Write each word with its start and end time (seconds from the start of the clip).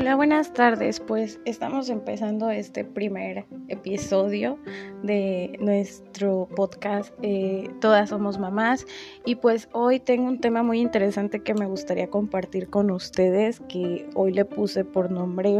Hola, 0.00 0.14
buenas 0.14 0.52
tardes. 0.52 1.00
Pues 1.00 1.40
estamos 1.44 1.88
empezando 1.88 2.50
este 2.50 2.84
primer 2.84 3.46
episodio 3.66 4.56
de 5.02 5.58
nuestro 5.58 6.48
podcast 6.54 7.12
eh, 7.22 7.68
Todas 7.80 8.10
somos 8.10 8.38
mamás 8.38 8.86
y 9.24 9.34
pues 9.34 9.68
hoy 9.72 9.98
tengo 9.98 10.28
un 10.28 10.38
tema 10.38 10.62
muy 10.62 10.78
interesante 10.78 11.42
que 11.42 11.52
me 11.52 11.66
gustaría 11.66 12.08
compartir 12.08 12.70
con 12.70 12.92
ustedes 12.92 13.58
que 13.68 14.08
hoy 14.14 14.32
le 14.32 14.44
puse 14.44 14.84
por 14.84 15.10
nombre 15.10 15.58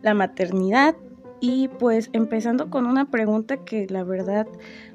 la 0.00 0.14
maternidad 0.14 0.96
y 1.38 1.68
pues 1.68 2.08
empezando 2.14 2.70
con 2.70 2.86
una 2.86 3.10
pregunta 3.10 3.58
que 3.58 3.86
la 3.90 4.04
verdad 4.04 4.46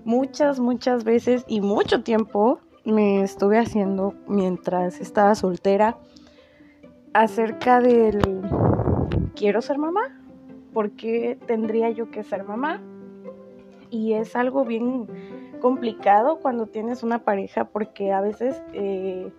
muchas, 0.06 0.60
muchas 0.60 1.04
veces 1.04 1.46
y 1.48 1.62
mucho 1.62 2.02
tiempo 2.02 2.60
me 2.84 3.22
estuve 3.22 3.60
haciendo 3.60 4.16
mientras 4.28 5.00
estaba 5.00 5.36
soltera 5.36 6.00
acerca 7.14 7.80
del 7.80 8.20
quiero 9.36 9.62
ser 9.62 9.78
mamá, 9.78 10.20
¿por 10.74 10.92
qué 10.92 11.38
tendría 11.48 11.90
yo 11.92 12.12
que 12.12 12.24
ser 12.24 12.44
mamá? 12.44 12.82
Y 13.90 14.14
es 14.14 14.36
algo 14.36 14.66
bien 14.66 15.08
complicado 15.62 16.40
cuando 16.40 16.68
tienes 16.68 17.04
una 17.04 17.20
pareja 17.20 17.66
porque 17.66 18.12
a 18.12 18.22
veces 18.22 18.62
eh, 18.74 19.32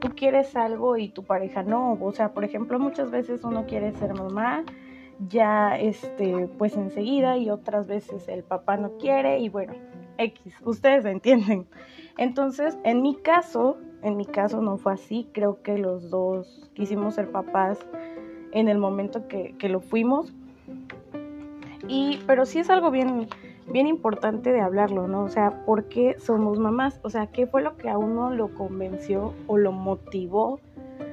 tú 0.00 0.10
quieres 0.14 0.54
algo 0.54 0.96
y 0.96 1.08
tu 1.08 1.24
pareja 1.24 1.62
no. 1.62 1.98
O 2.00 2.12
sea, 2.12 2.34
por 2.34 2.44
ejemplo, 2.44 2.78
muchas 2.78 3.10
veces 3.10 3.42
uno 3.44 3.66
quiere 3.66 3.92
ser 3.92 4.14
mamá 4.14 4.64
ya 5.28 5.78
este 5.78 6.48
pues 6.58 6.76
enseguida 6.76 7.36
y 7.36 7.50
otras 7.50 7.86
veces 7.86 8.28
el 8.28 8.42
papá 8.42 8.76
no 8.76 8.96
quiere 8.98 9.38
y 9.38 9.48
bueno, 9.48 9.74
X, 10.18 10.54
ustedes 10.64 11.04
entienden. 11.04 11.66
Entonces, 12.18 12.78
en 12.84 13.02
mi 13.02 13.16
caso, 13.16 13.78
en 14.02 14.16
mi 14.16 14.26
caso 14.26 14.60
no 14.60 14.76
fue 14.78 14.92
así, 14.92 15.28
creo 15.32 15.62
que 15.62 15.78
los 15.78 16.10
dos 16.10 16.70
quisimos 16.74 17.14
ser 17.14 17.30
papás 17.30 17.78
en 18.50 18.68
el 18.68 18.78
momento 18.78 19.28
que, 19.28 19.56
lo 19.68 19.80
fuimos. 19.80 20.32
Y, 21.88 22.20
pero 22.26 22.44
sí 22.44 22.58
es 22.58 22.70
algo 22.70 22.90
bien, 22.90 23.28
bien 23.68 23.86
importante 23.86 24.52
de 24.52 24.60
hablarlo, 24.60 25.08
¿no? 25.08 25.22
O 25.22 25.28
sea, 25.28 25.64
¿por 25.64 25.84
qué 25.84 26.16
somos 26.18 26.58
mamás? 26.58 27.00
O 27.02 27.10
sea, 27.10 27.28
¿qué 27.28 27.46
fue 27.46 27.62
lo 27.62 27.76
que 27.76 27.88
a 27.88 27.98
uno 27.98 28.30
lo 28.30 28.54
convenció 28.54 29.34
o 29.46 29.56
lo 29.56 29.72
motivó 29.72 30.60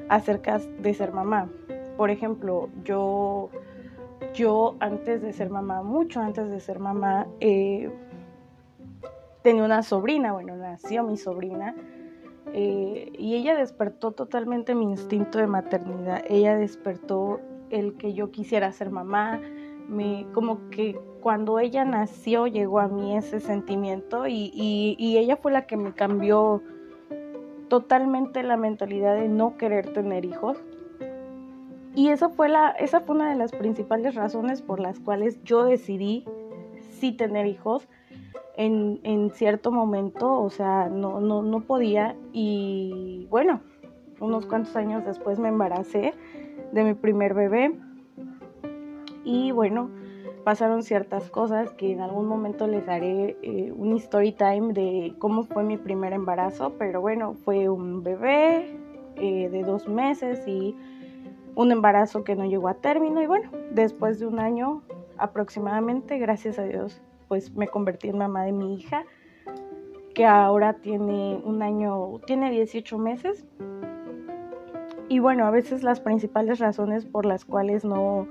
acerca 0.10 0.60
de 0.60 0.94
ser 0.94 1.14
mamá? 1.14 1.50
Por 1.96 2.10
ejemplo, 2.10 2.70
yo, 2.84 3.50
yo 4.34 4.76
antes 4.80 5.22
de 5.22 5.34
ser 5.34 5.50
mamá, 5.50 5.84
mucho 5.84 6.22
antes 6.22 6.50
de 6.50 6.60
ser 6.60 6.80
mamá, 6.80 7.28
eh, 7.40 7.92
tenía 9.44 9.64
una 9.64 9.84
sobrina, 9.84 10.34
bueno, 10.34 10.56
nació 10.56 11.04
mi 11.04 11.18
sobrina 11.18 11.76
eh, 12.54 13.12
y 13.18 13.36
ella 13.36 13.56
despertó 13.56 14.12
totalmente 14.12 14.76
mi 14.76 14.86
instinto 14.86 15.38
de 15.38 15.48
maternidad. 15.48 16.24
Ella 16.28 16.58
despertó 16.58 17.40
el 17.70 17.96
que 17.96 18.14
yo 18.14 18.32
quisiera 18.32 18.72
ser 18.72 18.90
mamá. 18.90 19.40
Me, 19.88 20.26
como 20.34 20.70
que 20.70 21.00
cuando 21.22 21.60
ella 21.60 21.84
nació 21.84 22.48
llegó 22.48 22.80
a 22.80 22.88
mí 22.88 23.18
ese 23.18 23.40
sentimiento 23.40 24.28
y, 24.28 24.52
y, 24.54 25.18
ella 25.18 25.36
fue 25.36 25.52
la 25.52 25.66
que 25.66 25.78
me 25.78 25.94
cambió 25.94 26.62
totalmente 27.70 28.44
la 28.44 28.56
mentalidad 28.56 29.16
de 29.16 29.28
no 29.28 29.58
querer 29.58 29.94
tener 29.94 30.26
hijos. 30.26 30.64
Y 31.96 32.10
esa 32.10 32.30
fue, 32.30 32.50
la, 32.50 32.70
esa 32.72 33.02
fue 33.02 33.16
una 33.16 33.30
de 33.30 33.36
las 33.36 33.52
principales 33.52 34.16
razones 34.16 34.62
por 34.62 34.80
las 34.80 35.00
cuales 35.00 35.44
yo 35.44 35.66
decidí 35.66 36.24
sí 37.00 37.12
tener 37.12 37.48
hijos 37.48 37.88
en, 38.60 39.32
cierto 39.32 39.72
momento, 39.72 40.42
o 40.42 40.50
sea, 40.50 40.90
no, 40.90 41.22
no, 41.22 41.42
no 41.42 41.62
podía. 41.62 42.16
Y 42.34 43.26
bueno, 43.30 43.62
unos 44.20 44.46
cuantos 44.46 44.76
años 44.76 45.06
después 45.06 45.40
me 45.40 45.48
embaracé 45.48 46.14
de 46.74 46.84
mi 46.84 46.94
primer 46.94 47.34
bebé. 47.34 47.80
Y 49.24 49.52
bueno, 49.52 49.90
pasaron 50.44 50.84
ciertas 50.84 51.30
cosas 51.30 51.72
que 51.74 51.94
en 51.94 52.02
algún 52.02 52.28
momento 52.28 52.68
les 52.68 52.88
haré 52.90 53.38
eh, 53.42 53.72
un 53.72 53.96
story 53.96 54.34
time 54.34 54.74
de 54.74 55.14
cómo 55.20 55.44
fue 55.44 55.64
mi 55.64 55.78
primer 55.78 56.12
embarazo, 56.12 56.74
pero 56.78 57.00
bueno, 57.00 57.36
fue 57.36 57.70
un 57.70 58.04
bebé 58.04 58.78
eh, 59.16 59.48
de 59.50 59.64
dos 59.64 59.88
meses 59.88 60.46
y 60.48 60.76
un 61.56 61.72
embarazo 61.72 62.26
que 62.26 62.36
no 62.36 62.44
llegó 62.44 62.68
a 62.68 62.74
término. 62.74 63.22
Y 63.22 63.28
bueno, 63.28 63.52
después 63.72 64.20
de 64.20 64.26
un 64.26 64.40
año 64.40 64.82
aproximadamente, 65.18 66.18
gracias 66.18 66.60
a 66.60 66.64
Dios, 66.64 67.02
pues 67.30 67.56
me 67.56 67.70
convertí 67.70 68.10
en 68.10 68.18
mamá 68.18 68.44
de 68.44 68.52
mi 68.52 68.76
hija, 68.76 69.06
que 70.14 70.26
ahora 70.26 70.74
tiene 70.74 71.40
un 71.46 71.62
año, 71.62 72.20
tiene 72.28 72.52
18 72.52 72.98
meses. 72.98 73.46
Y 75.08 75.20
bueno, 75.20 75.46
a 75.46 75.52
veces 75.52 75.82
las 75.82 76.02
principales 76.02 76.60
razones 76.60 77.06
por 77.06 77.26
las 77.26 77.46
cuales 77.46 77.86
no, 77.86 78.28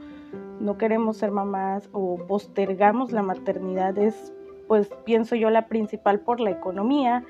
no 0.61 0.77
queremos 0.77 1.17
ser 1.17 1.31
mamás 1.31 1.89
o 1.93 2.19
postergamos 2.27 3.11
la 3.13 3.23
maternidad 3.23 3.97
es, 3.97 4.35
pues 4.67 4.91
pienso 5.07 5.35
yo, 5.35 5.49
la 5.49 5.69
principal 5.69 6.21
por 6.21 6.41
la 6.41 6.51
economía, 6.51 7.25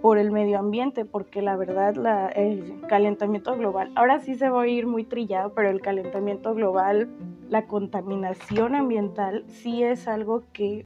por 0.00 0.18
el 0.18 0.30
medio 0.30 0.58
ambiente, 0.58 1.04
porque 1.04 1.42
la 1.42 1.56
verdad 1.56 2.30
el 2.36 2.80
calentamiento 2.88 3.56
global, 3.56 3.90
ahora 3.96 4.20
sí 4.20 4.36
se 4.36 4.48
va 4.48 4.62
a 4.62 4.68
ir 4.68 4.86
muy 4.86 5.04
trillado, 5.04 5.52
pero 5.54 5.68
el 5.68 5.80
calentamiento 5.80 6.54
global, 6.54 7.08
la 7.48 7.66
contaminación 7.66 8.74
ambiental, 8.74 9.44
sí 9.48 9.82
es 9.82 10.06
algo 10.06 10.44
que 10.52 10.84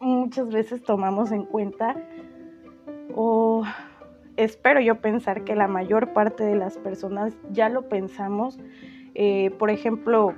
muchas 0.00 0.50
veces 0.50 0.82
tomamos 0.82 1.32
en 1.32 1.44
cuenta 1.44 1.96
o 3.14 3.64
espero 4.36 4.80
yo 4.80 5.00
pensar 5.00 5.44
que 5.44 5.56
la 5.56 5.68
mayor 5.68 6.12
parte 6.12 6.44
de 6.44 6.56
las 6.56 6.78
personas 6.78 7.34
ya 7.50 7.68
lo 7.68 7.88
pensamos. 7.88 8.58
Eh, 9.14 9.50
por 9.58 9.70
ejemplo, 9.70 10.34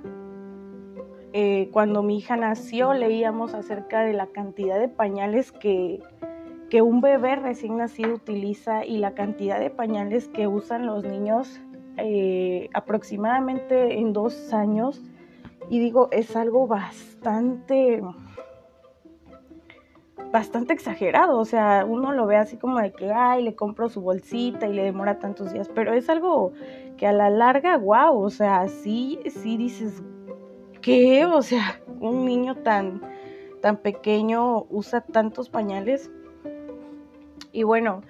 eh, 1.32 1.68
cuando 1.72 2.02
mi 2.02 2.18
hija 2.18 2.36
nació 2.36 2.94
leíamos 2.94 3.54
acerca 3.54 4.02
de 4.02 4.12
la 4.12 4.28
cantidad 4.28 4.78
de 4.78 4.88
pañales 4.88 5.52
que, 5.52 6.00
que 6.70 6.80
un 6.80 7.00
bebé 7.00 7.36
recién 7.36 7.76
nacido 7.76 8.14
utiliza 8.14 8.84
y 8.84 8.98
la 8.98 9.14
cantidad 9.14 9.58
de 9.58 9.70
pañales 9.70 10.28
que 10.28 10.46
usan 10.46 10.86
los 10.86 11.04
niños 11.04 11.60
eh, 11.96 12.70
aproximadamente 12.74 13.98
en 13.98 14.12
dos 14.12 14.52
años. 14.52 15.02
Y 15.68 15.80
digo, 15.80 16.08
es 16.12 16.36
algo 16.36 16.66
bastante 16.66 18.00
bastante 20.32 20.72
exagerado, 20.72 21.38
o 21.38 21.44
sea, 21.44 21.84
uno 21.88 22.12
lo 22.12 22.26
ve 22.26 22.36
así 22.36 22.56
como 22.56 22.78
de 22.78 22.92
que, 22.92 23.12
ay, 23.12 23.42
le 23.42 23.54
compro 23.54 23.88
su 23.88 24.00
bolsita 24.00 24.66
y 24.66 24.72
le 24.72 24.84
demora 24.84 25.18
tantos 25.18 25.52
días, 25.52 25.70
pero 25.74 25.92
es 25.92 26.08
algo 26.08 26.52
que 26.96 27.06
a 27.06 27.12
la 27.12 27.30
larga, 27.30 27.76
wow, 27.78 28.20
o 28.20 28.30
sea, 28.30 28.68
sí, 28.68 29.18
sí 29.26 29.56
dices, 29.56 30.02
¿qué? 30.82 31.24
O 31.24 31.42
sea, 31.42 31.80
un 32.00 32.24
niño 32.24 32.56
tan, 32.56 33.00
tan 33.62 33.78
pequeño 33.78 34.66
usa 34.70 35.00
tantos 35.00 35.48
pañales. 35.48 36.10
Y 37.52 37.62
bueno, 37.62 38.02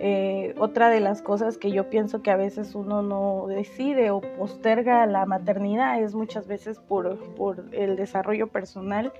eh, 0.00 0.54
otra 0.58 0.88
de 0.88 1.00
las 1.00 1.22
cosas 1.22 1.58
que 1.58 1.70
yo 1.70 1.88
pienso 1.88 2.22
que 2.22 2.30
a 2.30 2.36
veces 2.36 2.74
uno 2.74 3.02
no 3.02 3.46
decide 3.48 4.10
o 4.10 4.20
posterga 4.20 5.06
la 5.06 5.26
maternidad 5.26 6.02
es 6.02 6.14
muchas 6.14 6.46
veces 6.46 6.78
por, 6.80 7.18
por 7.34 7.64
el 7.72 7.96
desarrollo 7.96 8.48
personal 8.48 9.12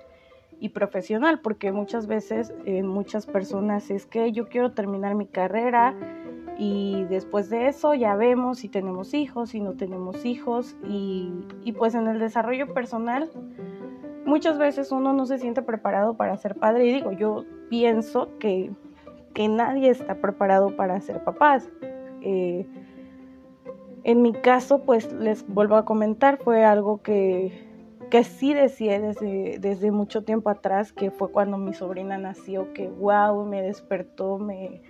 y 0.60 0.70
profesional, 0.70 1.40
porque 1.40 1.72
muchas 1.72 2.06
veces 2.06 2.54
en 2.64 2.86
muchas 2.86 3.26
personas 3.26 3.90
es 3.90 4.06
que 4.06 4.32
yo 4.32 4.48
quiero 4.48 4.72
terminar 4.72 5.14
mi 5.14 5.26
carrera 5.26 5.94
y 6.58 7.04
después 7.04 7.50
de 7.50 7.68
eso 7.68 7.94
ya 7.94 8.14
vemos 8.14 8.58
si 8.58 8.68
tenemos 8.68 9.14
hijos, 9.14 9.50
si 9.50 9.60
no 9.60 9.72
tenemos 9.72 10.24
hijos 10.24 10.76
y, 10.84 11.32
pues 11.76 11.94
en 11.94 12.06
el 12.06 12.18
desarrollo 12.18 12.72
personal 12.72 13.30
muchas 14.24 14.58
veces 14.58 14.92
uno 14.92 15.12
no 15.12 15.26
se 15.26 15.38
siente 15.38 15.62
preparado 15.62 16.14
para 16.14 16.36
ser 16.36 16.54
padre 16.54 16.86
y 16.86 16.92
digo, 16.92 17.12
yo 17.12 17.44
pienso 17.68 18.30
que, 18.38 18.70
que 19.34 19.48
nadie 19.48 19.90
está 19.90 20.14
preparado 20.16 20.76
para 20.76 21.00
ser 21.00 21.22
papás. 21.24 21.68
Eh, 22.22 22.66
en 24.04 24.22
mi 24.22 24.32
caso, 24.32 24.82
pues 24.82 25.12
les 25.12 25.46
vuelvo 25.46 25.76
a 25.76 25.84
comentar, 25.84 26.38
fue 26.38 26.64
algo 26.64 27.02
que 27.02 27.73
que 28.14 28.22
sí 28.22 28.54
decía 28.54 29.00
desde, 29.00 29.58
desde 29.58 29.90
mucho 29.90 30.22
tiempo 30.22 30.48
atrás, 30.48 30.92
que 30.92 31.10
fue 31.10 31.32
cuando 31.32 31.58
mi 31.58 31.74
sobrina 31.74 32.16
nació, 32.16 32.72
que 32.72 32.88
wow, 32.88 33.44
me 33.44 33.60
despertó, 33.60 34.38
me, 34.38 34.82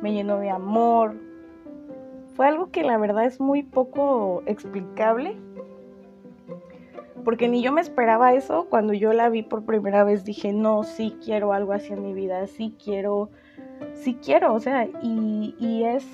me 0.00 0.14
llenó 0.14 0.38
de 0.38 0.48
amor. 0.48 1.14
Fue 2.34 2.46
algo 2.46 2.70
que 2.70 2.82
la 2.82 2.96
verdad 2.96 3.26
es 3.26 3.38
muy 3.38 3.64
poco 3.64 4.42
explicable, 4.46 5.36
porque 7.22 7.48
ni 7.48 7.62
yo 7.62 7.70
me 7.70 7.82
esperaba 7.82 8.32
eso. 8.32 8.66
Cuando 8.70 8.94
yo 8.94 9.12
la 9.12 9.28
vi 9.28 9.42
por 9.42 9.66
primera 9.66 10.02
vez 10.02 10.24
dije, 10.24 10.54
no, 10.54 10.84
sí 10.84 11.18
quiero 11.22 11.52
algo 11.52 11.74
así 11.74 11.92
en 11.92 12.02
mi 12.02 12.14
vida, 12.14 12.46
sí 12.46 12.74
quiero, 12.82 13.28
sí 13.92 14.14
quiero, 14.14 14.54
o 14.54 14.58
sea, 14.58 14.88
y, 15.02 15.54
y 15.58 15.84
es, 15.84 16.06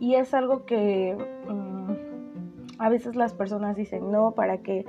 y 0.00 0.14
es 0.14 0.32
algo 0.32 0.64
que 0.64 1.14
mm, 1.46 1.92
a 2.78 2.88
veces 2.88 3.16
las 3.16 3.34
personas 3.34 3.76
dicen, 3.76 4.10
no, 4.10 4.30
para 4.32 4.62
que 4.62 4.86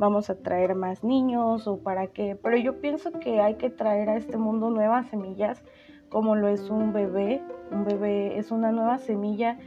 vamos 0.00 0.30
a 0.30 0.34
traer 0.34 0.74
más 0.74 1.04
niños 1.04 1.68
o 1.68 1.78
para 1.78 2.06
qué, 2.06 2.34
pero 2.34 2.56
yo 2.56 2.80
pienso 2.80 3.12
que 3.12 3.40
hay 3.40 3.54
que 3.54 3.68
traer 3.68 4.08
a 4.08 4.16
este 4.16 4.38
mundo 4.38 4.70
nuevas 4.70 5.06
semillas 5.10 5.62
como 6.08 6.34
lo 6.36 6.48
es 6.48 6.70
un 6.70 6.92
bebé, 6.92 7.40
un 7.70 7.84
bebé 7.84 8.38
es 8.38 8.50
una 8.50 8.72
nueva 8.72 8.98
semilla 8.98 9.58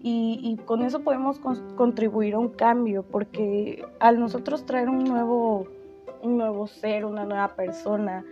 y, 0.00 0.56
con 0.64 0.82
eso 0.82 1.00
podemos 1.00 1.40
contribuir 1.74 2.34
a 2.34 2.38
un 2.38 2.50
cambio, 2.50 3.02
porque 3.02 3.84
al 3.98 4.20
nosotros 4.20 4.64
traer 4.64 4.88
un 4.88 5.02
nuevo, 5.02 5.66
un 6.22 6.38
nuevo 6.38 6.68
ser, 6.68 7.04
una 7.04 7.24
nueva 7.24 7.48
persona, 7.56 8.24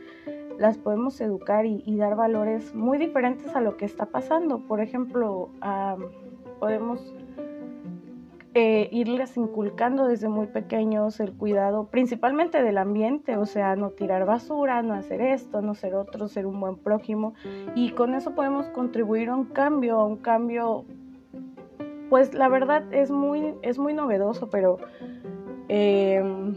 las 0.58 0.78
podemos 0.78 1.20
educar 1.20 1.66
y, 1.66 1.96
dar 1.96 2.14
valores 2.14 2.72
muy 2.72 2.98
diferentes 2.98 3.56
a 3.56 3.60
lo 3.60 3.76
que 3.76 3.84
está 3.84 4.06
pasando. 4.06 4.60
Por 4.60 4.80
ejemplo, 4.80 5.50
podemos 6.60 7.15
eh, 8.58 8.88
irles 8.90 9.36
inculcando 9.36 10.06
desde 10.06 10.30
muy 10.30 10.46
pequeños 10.46 11.20
el 11.20 11.34
cuidado 11.34 11.88
principalmente 11.90 12.62
del 12.62 12.78
ambiente, 12.78 13.36
o 13.36 13.44
sea, 13.44 13.76
no 13.76 13.90
tirar 13.90 14.24
basura, 14.24 14.80
no 14.80 14.94
hacer 14.94 15.20
esto, 15.20 15.60
no 15.60 15.74
ser 15.74 15.94
otro, 15.94 16.26
ser 16.26 16.46
un 16.46 16.58
buen 16.58 16.76
prójimo. 16.76 17.34
Y 17.74 17.90
con 17.90 18.14
eso 18.14 18.34
podemos 18.34 18.64
contribuir 18.68 19.28
a 19.28 19.36
un 19.36 19.44
cambio, 19.44 19.98
a 19.98 20.06
un 20.06 20.16
cambio 20.16 20.86
pues 22.08 22.32
la 22.32 22.48
verdad 22.48 22.82
es 22.94 23.10
muy, 23.10 23.52
es 23.60 23.78
muy 23.78 23.92
novedoso, 23.92 24.48
pero 24.48 24.78
em, 25.68 26.56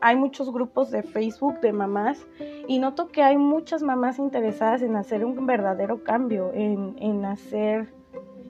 hay 0.00 0.16
muchos 0.16 0.52
grupos 0.52 0.90
de 0.90 1.04
Facebook 1.04 1.60
de 1.60 1.72
mamás 1.72 2.26
y 2.66 2.80
noto 2.80 3.10
que 3.10 3.22
hay 3.22 3.38
muchas 3.38 3.84
mamás 3.84 4.18
interesadas 4.18 4.82
en 4.82 4.96
hacer 4.96 5.24
un 5.24 5.46
verdadero 5.46 6.02
cambio, 6.02 6.50
en, 6.52 6.96
en 6.98 7.24
hacer 7.26 7.94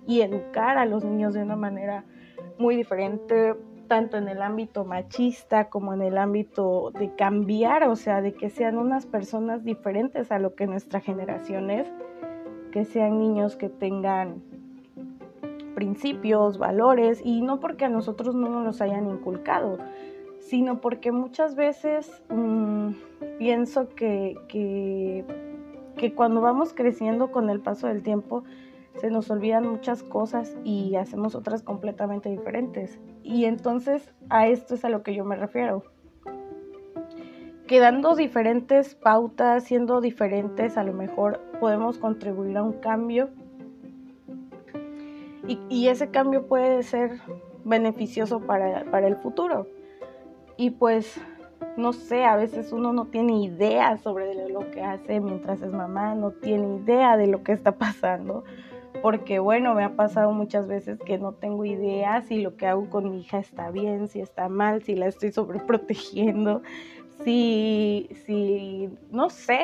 y 0.06 0.22
educar 0.22 0.78
a 0.78 0.86
los 0.86 1.04
niños 1.04 1.34
de 1.34 1.42
una 1.42 1.56
manera 1.56 2.06
muy 2.58 2.76
diferente, 2.76 3.54
tanto 3.88 4.16
en 4.16 4.28
el 4.28 4.42
ámbito 4.42 4.84
machista 4.84 5.70
como 5.70 5.94
en 5.94 6.02
el 6.02 6.18
ámbito 6.18 6.90
de 6.92 7.14
cambiar, 7.14 7.84
o 7.84 7.96
sea, 7.96 8.20
de 8.20 8.34
que 8.34 8.50
sean 8.50 8.76
unas 8.76 9.06
personas 9.06 9.64
diferentes 9.64 10.30
a 10.30 10.38
lo 10.38 10.54
que 10.54 10.66
nuestra 10.66 11.00
generación 11.00 11.70
es, 11.70 11.88
que 12.70 12.84
sean 12.84 13.18
niños 13.18 13.56
que 13.56 13.68
tengan 13.68 14.42
principios, 15.74 16.58
valores, 16.58 17.20
y 17.24 17.40
no 17.40 17.60
porque 17.60 17.84
a 17.86 17.88
nosotros 17.88 18.34
no 18.34 18.48
nos 18.48 18.64
los 18.64 18.80
hayan 18.80 19.08
inculcado, 19.08 19.78
sino 20.40 20.80
porque 20.80 21.12
muchas 21.12 21.54
veces 21.54 22.22
mm, 22.28 22.90
pienso 23.38 23.88
que, 23.90 24.36
que, 24.48 25.24
que 25.96 26.14
cuando 26.14 26.40
vamos 26.40 26.74
creciendo 26.74 27.30
con 27.30 27.48
el 27.48 27.60
paso 27.60 27.86
del 27.86 28.02
tiempo, 28.02 28.44
se 29.00 29.10
nos 29.10 29.30
olvidan 29.30 29.66
muchas 29.68 30.02
cosas 30.02 30.56
y 30.64 30.96
hacemos 30.96 31.34
otras 31.34 31.62
completamente 31.62 32.28
diferentes. 32.28 32.98
Y 33.22 33.44
entonces 33.44 34.12
a 34.28 34.48
esto 34.48 34.74
es 34.74 34.84
a 34.84 34.88
lo 34.88 35.02
que 35.02 35.14
yo 35.14 35.24
me 35.24 35.36
refiero. 35.36 35.84
Quedando 37.66 38.16
diferentes 38.16 38.94
pautas, 38.94 39.64
siendo 39.64 40.00
diferentes, 40.00 40.78
a 40.78 40.84
lo 40.84 40.94
mejor 40.94 41.40
podemos 41.60 41.98
contribuir 41.98 42.56
a 42.56 42.62
un 42.62 42.72
cambio 42.74 43.28
y, 45.70 45.88
ese 45.88 46.10
cambio 46.10 46.46
puede 46.46 46.82
ser 46.82 47.20
beneficioso 47.64 48.40
para, 48.40 49.06
el 49.06 49.16
futuro. 49.16 49.66
Y 50.58 50.70
pues, 50.70 51.18
no 51.76 51.94
sé, 51.94 52.24
a 52.24 52.36
veces 52.36 52.72
uno 52.72 52.92
no 52.92 53.06
tiene 53.06 53.42
idea 53.42 53.96
sobre 53.96 54.48
lo 54.50 54.70
que 54.70 54.82
hace 54.82 55.20
mientras 55.20 55.62
es 55.62 55.72
mamá, 55.72 56.14
no 56.14 56.32
tiene 56.32 56.76
idea 56.82 57.16
de 57.16 57.28
lo 57.28 57.42
que 57.42 57.52
está 57.52 57.72
pasando. 57.78 58.44
Porque 59.02 59.38
bueno, 59.38 59.74
me 59.74 59.84
ha 59.84 59.94
pasado 59.94 60.32
muchas 60.32 60.66
veces 60.66 60.98
que 60.98 61.18
no 61.18 61.32
tengo 61.32 61.64
idea 61.64 62.22
si 62.22 62.40
lo 62.40 62.56
que 62.56 62.66
hago 62.66 62.90
con 62.90 63.10
mi 63.10 63.20
hija 63.20 63.38
está 63.38 63.70
bien, 63.70 64.08
si 64.08 64.20
está 64.20 64.48
mal, 64.48 64.82
si 64.82 64.94
la 64.96 65.06
estoy 65.06 65.30
sobreprotegiendo, 65.32 66.62
si, 67.24 68.08
si, 68.26 68.90
no 69.10 69.30
sé, 69.30 69.60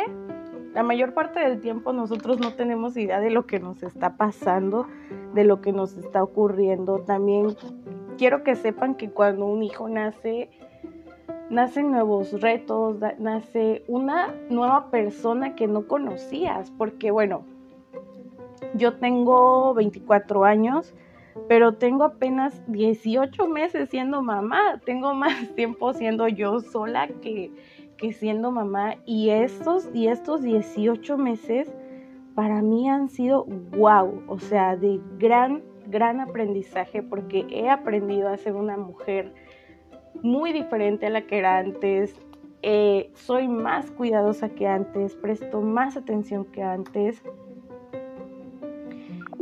la 0.75 0.83
mayor 0.83 1.15
parte 1.15 1.41
del 1.41 1.61
tiempo 1.61 1.93
nosotros 1.93 2.41
no 2.41 2.55
tenemos 2.55 2.97
idea 2.97 3.21
de 3.21 3.31
lo 3.31 3.47
que 3.47 3.61
nos 3.61 3.83
está 3.83 4.17
pasando, 4.17 4.87
de 5.35 5.45
lo 5.45 5.61
que 5.61 5.73
nos 5.73 5.97
está 5.97 6.23
ocurriendo. 6.23 7.01
También 7.01 7.57
quiero 8.19 8.43
que 8.43 8.57
sepan 8.57 8.95
que 8.95 9.11
cuando 9.11 9.47
un 9.47 9.63
hijo 9.63 9.89
nace, 9.89 10.51
nacen 11.51 11.91
nuevos 11.91 12.41
retos, 12.41 12.99
nace 13.19 13.85
una 13.89 14.35
nueva 14.51 14.91
persona 14.91 15.55
que 15.55 15.67
no 15.67 15.87
conocías, 15.87 16.73
porque 16.73 17.11
bueno, 17.11 17.45
yo 18.75 18.95
tengo 18.95 19.75
24 19.75 20.45
años, 20.45 20.95
pero 21.49 21.75
tengo 21.75 22.05
apenas 22.05 22.63
18 22.69 23.49
meses 23.49 23.89
siendo 23.91 24.23
mamá, 24.23 24.81
tengo 24.85 25.15
más 25.15 25.49
tiempo 25.55 25.93
siendo 25.93 26.29
yo 26.29 26.61
sola 26.61 27.09
que 27.23 27.51
que 27.97 28.13
siendo 28.13 28.51
mamá 28.51 28.97
y 29.07 29.31
estos, 29.31 29.89
y 29.95 30.09
estos 30.09 30.43
18 30.43 31.17
meses 31.19 31.73
para 32.35 32.63
mí 32.63 32.89
han 32.89 33.09
sido 33.09 33.45
wow, 33.45 34.23
o 34.27 34.39
sea, 34.39 34.77
de 34.77 35.01
gran, 35.19 35.63
gran 35.87 36.21
aprendizaje 36.21 37.03
porque 37.03 37.47
he 37.49 37.71
aprendido 37.71 38.29
a 38.29 38.37
ser 38.37 38.55
una 38.55 38.77
mujer 38.77 39.33
muy 40.23 40.53
diferente 40.53 41.07
a 41.07 41.11
la 41.11 41.23
que 41.27 41.39
era 41.39 41.59
antes. 41.59 42.15
Eh, 42.63 43.11
soy 43.15 43.47
más 43.47 43.91
cuidadosa 43.91 44.49
que 44.49 44.67
antes, 44.67 45.15
presto 45.17 45.61
más 45.61 45.97
atención 45.97 46.47
que 46.47 46.63
antes. 46.63 47.23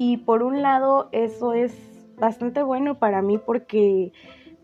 Y 0.05 0.17
por 0.17 0.43
un 0.43 0.63
lado 0.63 1.09
eso 1.13 1.53
es 1.53 1.73
bastante 2.19 2.61
bueno 2.65 2.99
para 2.99 3.23
mí 3.23 3.39
porque, 3.39 4.13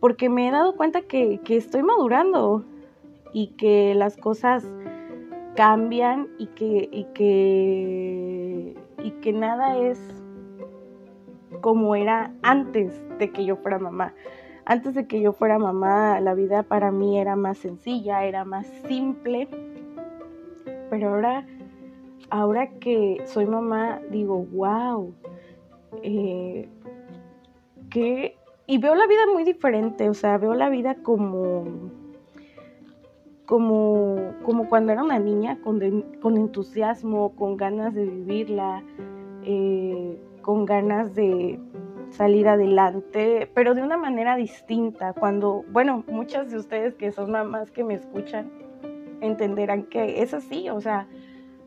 porque 0.00 0.28
me 0.28 0.48
he 0.48 0.50
dado 0.50 0.74
cuenta 0.74 1.02
que, 1.02 1.38
que 1.44 1.56
estoy 1.56 1.84
madurando, 1.84 2.64
y 3.32 3.48
que 3.48 3.94
las 3.94 4.16
cosas 4.16 4.66
cambian 5.54 6.26
y 6.38 6.46
que, 6.48 6.88
y 6.90 7.04
que, 7.14 8.74
y 9.04 9.10
que 9.12 9.32
nada 9.32 9.78
es 9.78 10.00
como 11.60 11.94
era 11.94 12.32
antes 12.42 13.00
de 13.20 13.30
que 13.30 13.44
yo 13.44 13.54
fuera 13.56 13.78
mamá. 13.78 14.14
Antes 14.64 14.94
de 14.94 15.06
que 15.06 15.20
yo 15.20 15.32
fuera 15.32 15.56
mamá, 15.58 16.18
la 16.20 16.34
vida 16.34 16.64
para 16.64 16.90
mí 16.90 17.16
era 17.16 17.36
más 17.36 17.58
sencilla, 17.58 18.24
era 18.24 18.44
más 18.44 18.66
simple. 18.88 19.46
Pero 20.90 21.10
ahora, 21.10 21.46
ahora 22.28 22.70
que 22.80 23.22
soy 23.24 23.46
mamá, 23.46 24.00
digo, 24.10 24.44
wow, 24.52 25.14
eh, 26.02 26.68
que... 27.90 28.36
Y 28.66 28.76
veo 28.76 28.94
la 28.94 29.06
vida 29.06 29.22
muy 29.32 29.44
diferente, 29.44 30.10
o 30.10 30.14
sea, 30.14 30.36
veo 30.36 30.52
la 30.52 30.68
vida 30.68 30.96
como 30.96 31.90
como, 33.48 34.34
como 34.42 34.68
cuando 34.68 34.92
era 34.92 35.02
una 35.02 35.18
niña, 35.18 35.58
con, 35.62 35.80
con 36.20 36.36
entusiasmo, 36.36 37.34
con 37.34 37.56
ganas 37.56 37.94
de 37.94 38.04
vivirla, 38.04 38.82
eh, 39.42 40.20
con 40.42 40.66
ganas 40.66 41.14
de 41.14 41.58
salir 42.10 42.46
adelante, 42.46 43.50
pero 43.54 43.74
de 43.74 43.82
una 43.82 43.96
manera 43.96 44.36
distinta. 44.36 45.14
Cuando, 45.14 45.64
bueno, 45.70 46.04
muchas 46.08 46.50
de 46.50 46.58
ustedes 46.58 46.94
que 46.94 47.10
son 47.10 47.30
mamás 47.30 47.70
que 47.70 47.84
me 47.84 47.94
escuchan 47.94 48.50
entenderán 49.22 49.84
que 49.84 50.22
es 50.22 50.34
así, 50.34 50.68
o 50.68 50.82
sea, 50.82 51.08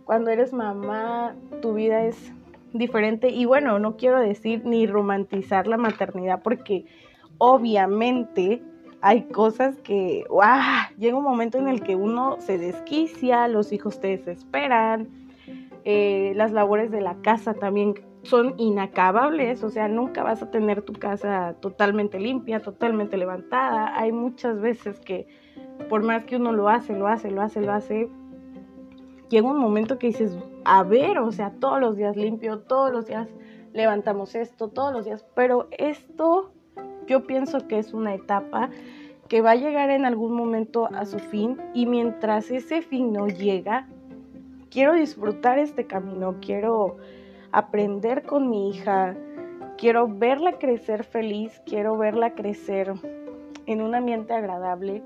cuando 0.05 0.29
eres 0.29 0.53
mamá, 0.53 1.35
tu 1.63 1.73
vida 1.73 2.05
es 2.05 2.31
diferente 2.73 3.29
y 3.29 3.45
bueno, 3.45 3.79
no 3.79 3.97
quiero 3.97 4.19
decir 4.19 4.63
ni 4.65 4.87
romantizar 4.87 5.67
la 5.67 5.77
maternidad 5.77 6.41
porque 6.41 6.85
obviamente 7.37 8.61
hay 9.01 9.23
cosas 9.23 9.77
que. 9.77 10.23
Llega 10.97 11.17
un 11.17 11.23
momento 11.23 11.57
en 11.57 11.67
el 11.67 11.81
que 11.81 11.95
uno 11.95 12.37
se 12.39 12.57
desquicia, 12.57 13.47
los 13.47 13.73
hijos 13.73 13.99
te 13.99 14.09
desesperan, 14.09 15.09
eh, 15.83 16.33
las 16.35 16.51
labores 16.51 16.91
de 16.91 17.01
la 17.01 17.15
casa 17.21 17.53
también 17.55 17.95
son 18.23 18.53
inacabables, 18.57 19.63
o 19.63 19.69
sea, 19.71 19.87
nunca 19.87 20.21
vas 20.21 20.43
a 20.43 20.51
tener 20.51 20.83
tu 20.83 20.93
casa 20.93 21.55
totalmente 21.59 22.19
limpia, 22.19 22.61
totalmente 22.61 23.17
levantada. 23.17 23.97
Hay 23.99 24.11
muchas 24.11 24.61
veces 24.61 24.99
que 24.99 25.27
por 25.89 26.03
más 26.03 26.23
que 26.25 26.35
uno 26.35 26.51
lo 26.51 26.69
hace, 26.69 26.93
lo 26.93 27.07
hace, 27.07 27.31
lo 27.31 27.41
hace, 27.41 27.61
lo 27.61 27.73
hace, 27.73 28.09
llega 29.29 29.49
un 29.49 29.57
momento 29.57 29.97
que 29.97 30.07
dices, 30.07 30.37
a 30.65 30.83
ver, 30.83 31.19
o 31.19 31.31
sea, 31.31 31.51
todos 31.59 31.79
los 31.79 31.95
días 31.95 32.15
limpio, 32.15 32.59
todos 32.59 32.91
los 32.91 33.05
días 33.05 33.27
levantamos 33.73 34.35
esto, 34.35 34.67
todos 34.69 34.93
los 34.93 35.05
días, 35.05 35.25
pero 35.35 35.67
esto 35.71 36.51
yo 37.07 37.25
pienso 37.25 37.67
que 37.67 37.79
es 37.79 37.93
una 37.93 38.13
etapa 38.13 38.69
que 39.27 39.41
va 39.41 39.51
a 39.51 39.55
llegar 39.55 39.89
en 39.89 40.05
algún 40.05 40.33
momento 40.33 40.87
a 40.93 41.05
su 41.05 41.19
fin 41.19 41.57
y 41.73 41.85
mientras 41.85 42.51
ese 42.51 42.81
fin 42.81 43.13
no 43.13 43.27
llega, 43.27 43.87
quiero 44.69 44.93
disfrutar 44.93 45.57
este 45.57 45.87
camino, 45.87 46.35
quiero 46.41 46.97
aprender 47.51 48.23
con 48.23 48.49
mi 48.49 48.69
hija, 48.69 49.15
quiero 49.77 50.07
verla 50.07 50.53
crecer 50.53 51.03
feliz, 51.03 51.61
quiero 51.65 51.97
verla 51.97 52.35
crecer 52.35 52.93
en 53.65 53.81
un 53.81 53.95
ambiente 53.95 54.33
agradable, 54.33 55.01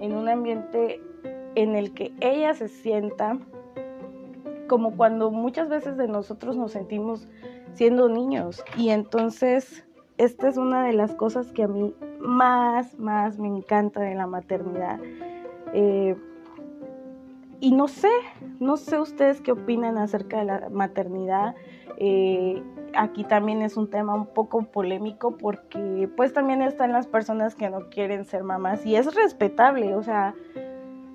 en 0.00 0.14
un 0.14 0.28
ambiente 0.28 1.00
en 1.54 1.76
el 1.76 1.94
que 1.94 2.12
ella 2.20 2.54
se 2.54 2.68
sienta 2.68 3.38
como 4.72 4.96
cuando 4.96 5.30
muchas 5.30 5.68
veces 5.68 5.98
de 5.98 6.08
nosotros 6.08 6.56
nos 6.56 6.72
sentimos 6.72 7.28
siendo 7.74 8.08
niños 8.08 8.64
y 8.74 8.88
entonces 8.88 9.84
esta 10.16 10.48
es 10.48 10.56
una 10.56 10.86
de 10.86 10.94
las 10.94 11.14
cosas 11.14 11.52
que 11.52 11.64
a 11.64 11.68
mí 11.68 11.94
más, 12.20 12.98
más 12.98 13.38
me 13.38 13.48
encanta 13.48 14.00
de 14.00 14.14
la 14.14 14.26
maternidad. 14.26 14.98
Eh, 15.74 16.16
y 17.60 17.72
no 17.72 17.86
sé, 17.86 18.08
no 18.60 18.78
sé 18.78 18.98
ustedes 18.98 19.42
qué 19.42 19.52
opinan 19.52 19.98
acerca 19.98 20.38
de 20.38 20.44
la 20.46 20.70
maternidad. 20.70 21.54
Eh, 21.98 22.62
aquí 22.96 23.24
también 23.24 23.60
es 23.60 23.76
un 23.76 23.90
tema 23.90 24.14
un 24.14 24.24
poco 24.24 24.62
polémico 24.62 25.36
porque 25.36 26.08
pues 26.16 26.32
también 26.32 26.62
están 26.62 26.92
las 26.92 27.06
personas 27.06 27.54
que 27.54 27.68
no 27.68 27.90
quieren 27.90 28.24
ser 28.24 28.42
mamás 28.42 28.86
y 28.86 28.96
es 28.96 29.14
respetable, 29.14 29.94
o 29.94 30.02
sea, 30.02 30.34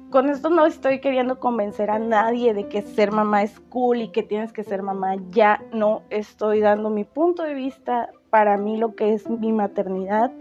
con 0.10 0.30
esto 0.30 0.50
no 0.50 0.66
estoy 0.66 1.00
queriendo 1.00 1.40
convencer 1.40 1.90
a 1.90 2.00
nadie 2.00 2.54
de 2.54 2.68
que 2.68 2.82
ser 2.82 3.12
mamá 3.12 3.44
es 3.44 3.60
cool 3.60 4.02
y 4.02 4.10
que 4.10 4.24
tienes 4.24 4.54
que 4.54 4.64
ser 4.64 4.82
mamá 4.82 5.16
ya, 5.32 5.62
no, 5.74 6.04
estoy 6.10 6.62
dando 6.62 6.90
mi 6.90 7.04
punto 7.04 7.44
de 7.44 7.54
vista 7.54 8.10
para 8.30 8.58
mí 8.58 8.78
lo 8.78 8.96
que 8.96 9.14
es 9.14 9.30
mi 9.30 9.52
maternidad. 9.52 10.32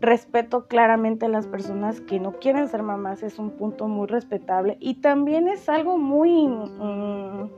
Respeto 0.00 0.66
claramente 0.66 1.26
a 1.26 1.28
las 1.28 1.46
personas 1.46 2.00
que 2.00 2.18
no 2.18 2.32
quieren 2.32 2.68
ser 2.68 2.82
mamás, 2.82 3.22
es 3.22 3.38
un 3.38 3.50
punto 3.50 3.86
muy 3.86 4.06
respetable 4.06 4.78
y 4.80 4.94
también 4.94 5.48
es 5.48 5.68
algo 5.68 5.98
muy... 5.98 6.48
Mm, 6.48 7.50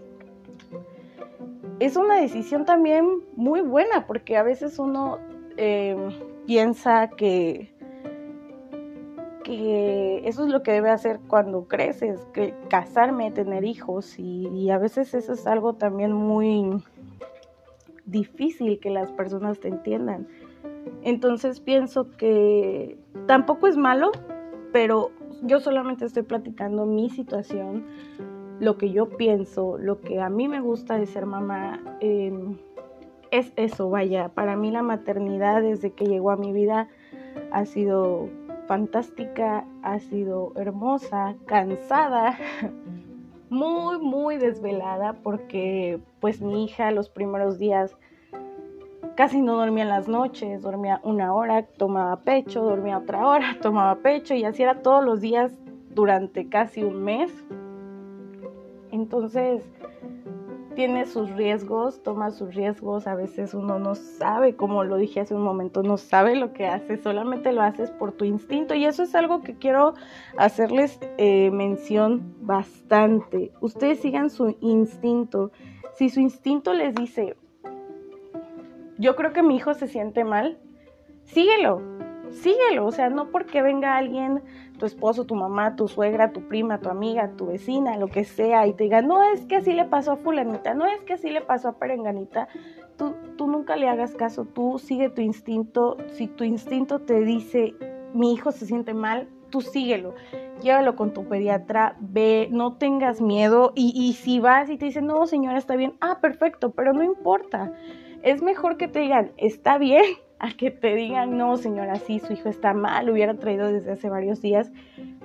es 1.78 1.96
una 1.96 2.16
decisión 2.16 2.64
también 2.64 3.06
muy 3.34 3.60
buena 3.60 4.06
porque 4.06 4.36
a 4.36 4.42
veces 4.42 4.78
uno 4.78 5.18
eh, 5.56 5.96
piensa 6.46 7.08
que, 7.10 7.72
eso 10.24 10.44
es 10.44 10.50
lo 10.50 10.62
que 10.62 10.72
debe 10.72 10.90
hacer 10.90 11.20
cuando 11.28 11.66
creces, 11.66 12.20
que 12.32 12.54
casarme, 12.68 13.30
tener 13.30 13.64
hijos 13.64 14.18
y, 14.18 14.70
a 14.70 14.78
veces 14.78 15.14
eso 15.14 15.32
es 15.32 15.46
algo 15.46 15.74
también 15.74 16.12
muy 16.12 16.82
difícil 18.06 18.80
que 18.80 18.90
las 18.90 19.10
personas 19.12 19.60
te 19.60 19.68
entiendan. 19.68 20.26
Entonces 21.02 21.60
pienso 21.60 22.10
que 22.10 22.98
tampoco 23.26 23.66
es 23.66 23.76
malo, 23.76 24.12
pero 24.72 25.10
yo 25.42 25.60
solamente 25.60 26.04
estoy 26.04 26.22
platicando 26.22 26.86
mi 26.86 27.10
situación, 27.10 27.84
lo 28.60 28.78
que 28.78 28.90
yo 28.90 29.08
pienso, 29.08 29.76
lo 29.78 30.00
que 30.00 30.20
a 30.20 30.28
mí 30.28 30.48
me 30.48 30.60
gusta 30.60 30.98
de 30.98 31.06
ser 31.06 31.26
mamá. 31.26 31.80
Em, 32.00 32.58
es 33.30 33.52
eso, 33.56 33.88
vaya, 33.90 34.28
para 34.28 34.56
mí 34.56 34.70
la 34.70 34.82
maternidad 34.82 35.62
desde 35.62 35.92
que 35.92 36.06
llegó 36.06 36.30
a 36.30 36.36
mi 36.36 36.52
vida 36.52 36.88
ha 37.50 37.64
sido 37.64 38.28
fantástica, 38.66 39.64
ha 39.82 39.98
sido 39.98 40.52
hermosa, 40.56 41.34
cansada, 41.46 42.38
muy, 43.50 43.98
muy 43.98 44.38
desvelada 44.38 45.14
porque 45.22 46.00
pues 46.20 46.40
mi 46.40 46.64
hija 46.64 46.90
los 46.90 47.08
primeros 47.08 47.58
días 47.58 47.96
casi 49.14 49.40
no 49.42 49.56
dormía 49.56 49.84
en 49.84 49.90
las 49.90 50.08
noches, 50.08 50.62
dormía 50.62 51.00
una 51.02 51.34
hora, 51.34 51.66
tomaba 51.66 52.16
pecho, 52.20 52.62
dormía 52.62 52.98
otra 52.98 53.26
hora, 53.26 53.56
tomaba 53.62 53.96
pecho 53.96 54.34
y 54.34 54.44
así 54.44 54.62
era 54.62 54.82
todos 54.82 55.04
los 55.04 55.20
días 55.20 55.52
durante 55.90 56.48
casi 56.48 56.82
un 56.82 57.02
mes. 57.02 57.30
Entonces, 58.90 59.62
tiene 60.74 61.06
sus 61.06 61.30
riesgos, 61.30 62.02
toma 62.02 62.30
sus 62.30 62.54
riesgos, 62.54 63.06
a 63.06 63.14
veces 63.14 63.54
uno 63.54 63.78
no 63.78 63.94
sabe, 63.94 64.56
como 64.56 64.84
lo 64.84 64.96
dije 64.96 65.20
hace 65.20 65.34
un 65.34 65.42
momento, 65.42 65.82
no 65.82 65.96
sabe 65.96 66.36
lo 66.36 66.52
que 66.52 66.66
hace, 66.66 66.96
solamente 66.96 67.52
lo 67.52 67.62
haces 67.62 67.90
por 67.90 68.12
tu 68.12 68.24
instinto 68.24 68.74
y 68.74 68.84
eso 68.84 69.02
es 69.02 69.14
algo 69.14 69.42
que 69.42 69.56
quiero 69.56 69.94
hacerles 70.36 70.98
eh, 71.18 71.50
mención 71.50 72.34
bastante. 72.40 73.52
Ustedes 73.60 74.00
sigan 74.00 74.30
su 74.30 74.56
instinto. 74.60 75.52
Si 75.94 76.08
su 76.08 76.20
instinto 76.20 76.72
les 76.72 76.94
dice, 76.94 77.36
yo 78.98 79.16
creo 79.16 79.32
que 79.32 79.42
mi 79.42 79.56
hijo 79.56 79.74
se 79.74 79.88
siente 79.88 80.24
mal, 80.24 80.58
síguelo, 81.24 81.80
síguelo, 82.32 82.86
o 82.86 82.92
sea, 82.92 83.10
no 83.10 83.30
porque 83.30 83.62
venga 83.62 83.96
alguien, 83.96 84.42
tu 84.78 84.86
esposo, 84.86 85.24
tu 85.24 85.34
mamá, 85.34 85.76
tu 85.76 85.88
suegra, 85.88 86.32
tu 86.32 86.48
prima, 86.48 86.78
tu 86.78 86.88
amiga, 86.88 87.30
tu 87.36 87.46
vecina, 87.46 87.96
lo 87.96 88.08
que 88.08 88.24
sea, 88.24 88.66
y 88.66 88.72
te 88.72 88.84
diga, 88.84 89.02
no 89.02 89.22
es 89.22 89.44
que 89.46 89.56
así 89.56 89.72
le 89.72 89.84
pasó 89.84 90.12
a 90.12 90.16
fulanita, 90.16 90.74
no 90.74 90.86
es 90.86 91.00
que 91.02 91.14
así 91.14 91.30
le 91.30 91.40
pasó 91.40 91.68
a 91.68 91.78
perenganita, 91.78 92.48
tú, 92.96 93.14
tú 93.36 93.46
nunca 93.46 93.76
le 93.76 93.88
hagas 93.88 94.14
caso, 94.14 94.44
tú 94.44 94.78
sigue 94.78 95.08
tu 95.08 95.20
instinto, 95.20 95.96
si 96.08 96.26
tu 96.26 96.44
instinto 96.44 97.00
te 97.00 97.20
dice, 97.20 97.74
mi 98.14 98.32
hijo 98.32 98.50
se 98.52 98.66
siente 98.66 98.94
mal, 98.94 99.28
tú 99.50 99.60
síguelo, 99.60 100.14
llévalo 100.62 100.96
con 100.96 101.12
tu 101.12 101.28
pediatra, 101.28 101.96
ve, 102.00 102.48
no 102.50 102.74
tengas 102.74 103.20
miedo, 103.20 103.72
y, 103.74 103.92
y 103.94 104.14
si 104.14 104.40
vas 104.40 104.70
y 104.70 104.78
te 104.78 104.86
dicen, 104.86 105.06
no 105.06 105.26
señora, 105.26 105.58
está 105.58 105.76
bien, 105.76 105.94
ah, 106.00 106.18
perfecto, 106.20 106.72
pero 106.72 106.92
no 106.92 107.02
importa, 107.02 107.72
es 108.22 108.42
mejor 108.42 108.76
que 108.76 108.88
te 108.88 109.00
digan, 109.00 109.32
está 109.36 109.78
bien, 109.78 110.04
a 110.42 110.50
que 110.50 110.72
te 110.72 110.96
digan, 110.96 111.38
no, 111.38 111.56
señora, 111.56 111.94
sí, 111.96 112.18
su 112.18 112.32
hijo 112.32 112.48
está 112.48 112.74
mal, 112.74 113.06
lo 113.06 113.12
hubiera 113.12 113.34
traído 113.34 113.72
desde 113.72 113.92
hace 113.92 114.10
varios 114.10 114.42
días. 114.42 114.72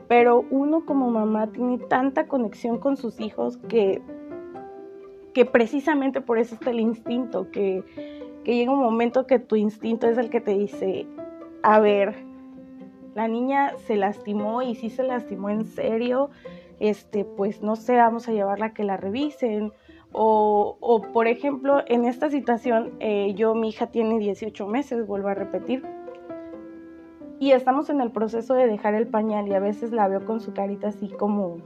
Pero 0.07 0.45
uno 0.51 0.85
como 0.85 1.09
mamá 1.09 1.47
tiene 1.47 1.79
tanta 1.79 2.27
conexión 2.27 2.77
con 2.77 2.97
sus 2.97 3.19
hijos 3.19 3.57
que, 3.67 3.99
que 5.33 5.43
precisamente 5.43 6.21
por 6.21 6.37
eso 6.37 6.53
está 6.53 6.69
el 6.69 6.79
instinto, 6.79 7.49
que, 7.49 7.83
que 8.43 8.55
llega 8.55 8.71
un 8.71 8.79
momento 8.79 9.25
que 9.25 9.39
tu 9.39 9.55
instinto 9.55 10.07
es 10.07 10.19
el 10.19 10.29
que 10.29 10.39
te 10.39 10.51
dice, 10.51 11.07
a 11.63 11.79
ver, 11.79 12.15
la 13.15 13.27
niña 13.27 13.73
se 13.87 13.95
lastimó 13.95 14.61
y 14.61 14.75
si 14.75 14.91
se 14.91 15.01
lastimó 15.01 15.49
en 15.49 15.65
serio, 15.65 16.29
este, 16.79 17.25
pues 17.25 17.63
no 17.63 17.75
sé, 17.75 17.95
vamos 17.95 18.29
a 18.29 18.33
llevarla 18.33 18.67
a 18.67 18.73
que 18.75 18.83
la 18.83 18.97
revisen 18.97 19.73
o, 20.11 21.01
por 21.13 21.27
ejemplo, 21.27 21.83
en 21.87 22.05
esta 22.05 22.29
situación, 22.29 22.93
eh, 22.99 23.33
yo, 23.35 23.53
mi 23.55 23.69
hija 23.69 23.87
tiene 23.87 24.19
18 24.19 24.67
meses, 24.67 25.05
vuelvo 25.05 25.27
a 25.27 25.33
repetir, 25.33 25.83
y 27.39 27.51
estamos 27.51 27.89
en 27.89 28.01
el 28.01 28.11
proceso 28.11 28.55
de 28.55 28.65
dejar 28.65 28.95
el 28.95 29.07
pañal 29.07 29.47
y 29.47 29.53
a 29.53 29.59
veces 29.59 29.91
la 29.91 30.07
veo 30.07 30.25
con 30.25 30.39
su 30.39 30.53
carita 30.53 30.87
así 30.87 31.09
como, 31.09 31.57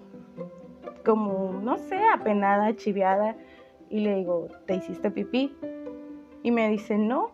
como, 1.05 1.53
no 1.53 1.77
sé, 1.77 1.98
apenada, 2.13 2.75
chiviada, 2.75 3.38
y 3.89 4.01
le 4.01 4.15
digo, 4.15 4.48
¿te 4.65 4.75
hiciste 4.75 5.12
pipí? 5.12 5.55
Y 6.43 6.51
me 6.51 6.67
dice, 6.69 6.98
no, 6.98 7.31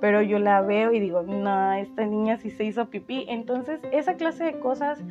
pero 0.00 0.22
yo 0.22 0.38
la 0.38 0.60
veo 0.62 0.92
y 0.92 1.00
digo, 1.00 1.22
no, 1.22 1.72
esta 1.72 2.04
niña 2.06 2.36
sí 2.38 2.50
se 2.50 2.64
hizo 2.64 2.88
pipí. 2.88 3.26
Entonces, 3.28 3.80
esa 3.92 4.14
clase 4.14 4.44
de 4.44 4.58
cosas 4.58 5.02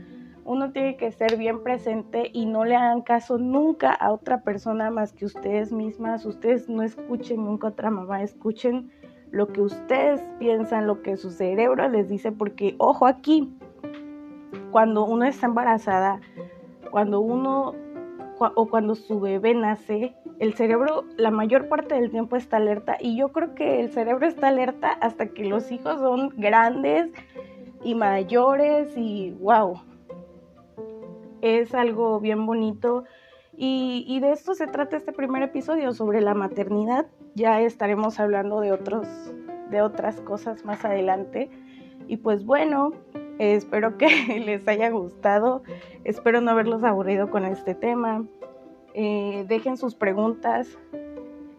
uno 0.50 0.72
tiene 0.72 0.98
que 0.98 1.12
ser 1.12 1.38
bien 1.38 1.62
presente 1.62 2.32
y 2.34 2.48
no 2.48 2.66
le 2.66 2.76
hagan 2.76 3.04
caso 3.04 3.38
nunca 3.38 3.92
a 3.94 4.12
otra 4.12 4.42
persona 4.42 4.90
más 4.90 5.14
que 5.14 5.26
ustedes 5.26 5.72
mismas. 5.72 6.26
Ustedes 6.26 6.68
no 6.68 6.82
escuchen 6.82 7.46
nunca 7.46 7.68
a 7.68 7.70
otra 7.70 7.92
mamá, 7.92 8.24
escuchen 8.24 8.90
lo 9.30 9.50
que 9.50 9.62
ustedes 9.62 10.28
piensan, 10.40 10.88
lo 10.88 11.04
que 11.04 11.18
su 11.18 11.30
cerebro 11.30 11.88
les 11.88 12.10
dice, 12.10 12.32
porque 12.32 12.74
ojo 12.80 13.06
aquí, 13.06 13.56
cuando 14.72 15.06
uno 15.06 15.26
está 15.26 15.46
embarazada, 15.46 16.20
cuando 16.90 17.20
uno 17.20 17.76
o 18.40 18.68
cuando 18.70 18.96
su 18.96 19.20
bebé 19.20 19.54
nace, 19.54 20.16
el 20.40 20.56
cerebro 20.56 21.06
la 21.16 21.30
mayor 21.30 21.70
parte 21.70 21.94
del 21.94 22.10
tiempo 22.10 22.38
está 22.38 22.58
alerta 22.58 22.98
y 23.00 23.16
yo 23.16 23.32
creo 23.32 23.54
que 23.54 23.82
el 23.82 23.92
cerebro 23.92 24.26
está 24.26 24.48
alerta 24.48 24.94
hasta 24.94 25.28
que 25.28 25.46
los 25.46 25.72
hijos 25.72 26.00
son 26.00 26.30
grandes 26.38 27.12
y 27.84 27.94
mayores 27.94 28.98
y 28.98 29.30
wow, 29.40 29.80
es 31.42 31.74
algo 31.74 32.20
bien 32.20 32.46
bonito. 32.46 33.06
Y, 33.62 34.20
de 34.22 34.32
esto 34.32 34.54
se 34.54 34.68
trata 34.68 34.96
este 34.96 35.12
primer 35.12 35.44
episodio 35.44 35.92
sobre 35.92 36.22
la 36.22 36.34
maternidad. 36.34 37.08
Ya 37.36 37.60
estaremos 37.60 38.20
hablando 38.20 38.62
de, 38.62 38.72
otros, 38.72 39.06
de 39.70 39.82
otras 39.82 40.22
cosas 40.22 40.64
más 40.64 40.86
adelante. 40.86 41.50
Y 42.08 42.18
pues 42.18 42.46
bueno, 42.46 42.94
espero 43.38 43.98
que 43.98 44.08
les 44.46 44.66
haya 44.68 44.90
gustado. 44.90 45.64
Espero 46.06 46.40
no 46.40 46.52
haberlos 46.52 46.84
aburrido 46.86 47.30
con 47.30 47.44
este 47.44 47.76
tema. 47.76 48.24
Eh, 48.94 49.46
dejen 49.50 49.76
sus 49.76 49.94
preguntas 49.94 50.78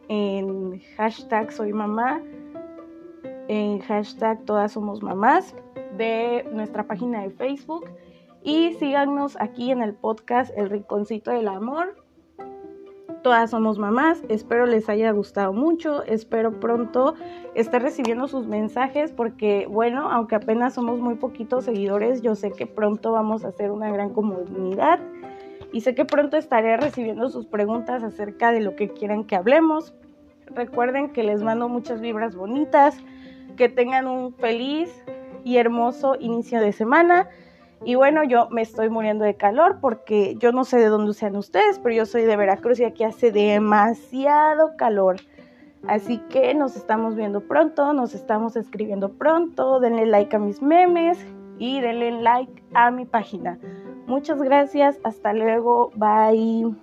en 0.08 0.80
hashtag 0.96 1.52
soy 1.52 1.72
mamá, 1.72 2.20
en 3.46 3.78
hashtag 3.78 4.44
todas 4.44 4.72
somos 4.72 5.02
mamás 5.02 5.54
de 5.96 6.44
nuestra 6.50 6.86
página 6.88 7.22
de 7.22 7.30
Facebook 7.30 7.88
y 8.42 8.74
síganos 8.74 9.36
aquí 9.40 9.70
en 9.70 9.82
el 9.82 9.94
podcast 9.94 10.50
El 10.56 10.70
Rinconcito 10.70 11.30
del 11.30 11.48
Amor. 11.48 11.96
Todas 13.22 13.50
somos 13.50 13.78
mamás, 13.78 14.22
espero 14.30 14.64
les 14.64 14.88
haya 14.88 15.10
gustado 15.10 15.52
mucho, 15.52 16.02
espero 16.04 16.58
pronto 16.58 17.14
estar 17.54 17.82
recibiendo 17.82 18.28
sus 18.28 18.46
mensajes 18.46 19.12
porque 19.12 19.66
bueno, 19.68 20.10
aunque 20.10 20.36
apenas 20.36 20.72
somos 20.72 21.00
muy 21.00 21.16
poquitos 21.16 21.66
seguidores, 21.66 22.22
yo 22.22 22.34
sé 22.34 22.50
que 22.50 22.66
pronto 22.66 23.12
vamos 23.12 23.44
a 23.44 23.48
hacer 23.48 23.72
una 23.72 23.90
gran 23.90 24.10
comunidad 24.10 25.00
y 25.70 25.82
sé 25.82 25.94
que 25.94 26.06
pronto 26.06 26.38
estaré 26.38 26.78
recibiendo 26.78 27.28
sus 27.28 27.46
preguntas 27.46 28.02
acerca 28.02 28.52
de 28.52 28.60
lo 28.60 28.74
que 28.74 28.88
quieran 28.88 29.24
que 29.24 29.36
hablemos. 29.36 29.92
Recuerden 30.46 31.10
que 31.10 31.22
les 31.22 31.42
mando 31.42 31.68
muchas 31.68 32.00
vibras 32.00 32.34
bonitas, 32.34 32.96
que 33.56 33.68
tengan 33.68 34.06
un 34.06 34.32
feliz 34.32 34.90
y 35.44 35.58
hermoso 35.58 36.16
inicio 36.18 36.60
de 36.60 36.72
semana. 36.72 37.28
Y 37.84 37.94
bueno, 37.94 38.24
yo 38.24 38.48
me 38.50 38.62
estoy 38.62 38.90
muriendo 38.90 39.24
de 39.24 39.34
calor 39.36 39.78
porque 39.80 40.36
yo 40.38 40.52
no 40.52 40.64
sé 40.64 40.78
de 40.78 40.86
dónde 40.86 41.14
sean 41.14 41.36
ustedes, 41.36 41.78
pero 41.78 41.94
yo 41.94 42.06
soy 42.06 42.22
de 42.22 42.36
Veracruz 42.36 42.78
y 42.80 42.84
aquí 42.84 43.04
hace 43.04 43.32
demasiado 43.32 44.76
calor. 44.76 45.16
Así 45.86 46.18
que 46.28 46.54
nos 46.54 46.76
estamos 46.76 47.16
viendo 47.16 47.40
pronto, 47.40 47.92
nos 47.94 48.14
estamos 48.14 48.54
escribiendo 48.56 49.08
pronto. 49.08 49.80
Denle 49.80 50.06
like 50.06 50.36
a 50.36 50.38
mis 50.38 50.60
memes 50.60 51.18
y 51.58 51.80
denle 51.80 52.12
like 52.20 52.62
a 52.74 52.90
mi 52.90 53.06
página. 53.06 53.58
Muchas 54.06 54.42
gracias, 54.42 54.98
hasta 55.04 55.32
luego, 55.32 55.90
bye. 55.94 56.74